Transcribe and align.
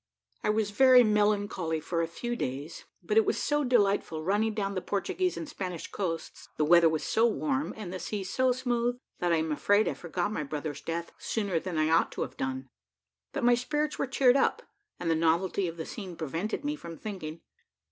I 0.43 0.49
was 0.49 0.71
very 0.71 1.03
melancholy 1.03 1.79
for 1.79 2.01
a 2.01 2.07
few 2.07 2.35
days; 2.35 2.85
but 3.03 3.17
it 3.17 3.23
was 3.23 3.37
so 3.37 3.63
delightful 3.63 4.23
running 4.23 4.55
down 4.55 4.73
the 4.73 4.81
Portuguese 4.81 5.37
and 5.37 5.47
Spanish 5.47 5.85
coasts, 5.91 6.49
the 6.57 6.65
weather 6.65 6.89
was 6.89 7.03
so 7.03 7.27
warm, 7.27 7.71
and 7.77 7.93
the 7.93 7.99
sea 7.99 8.23
so 8.23 8.51
smooth, 8.51 8.97
that 9.19 9.31
I 9.31 9.35
am 9.35 9.51
afraid 9.51 9.87
I 9.87 9.93
forgot 9.93 10.31
my 10.33 10.41
brother's 10.43 10.81
death 10.81 11.11
sooner 11.19 11.59
than 11.59 11.77
I 11.77 11.91
ought 11.91 12.11
to 12.13 12.23
have 12.23 12.35
done; 12.35 12.67
but 13.31 13.43
my 13.43 13.53
spirits 13.53 13.99
were 13.99 14.07
cheered 14.07 14.35
up, 14.37 14.63
and 14.99 15.07
the 15.07 15.13
novelty 15.13 15.67
of 15.67 15.77
the 15.77 15.85
scene 15.85 16.15
prevented 16.15 16.65
me 16.65 16.75
from 16.75 16.97
thinking. 16.97 17.41